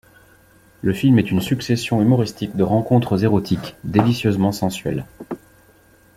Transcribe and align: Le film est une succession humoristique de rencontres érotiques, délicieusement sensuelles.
Le 0.81 0.93
film 0.93 1.19
est 1.19 1.29
une 1.29 1.41
succession 1.41 2.01
humoristique 2.01 2.55
de 2.55 2.63
rencontres 2.63 3.23
érotiques, 3.23 3.75
délicieusement 3.83 4.51
sensuelles. 4.51 5.05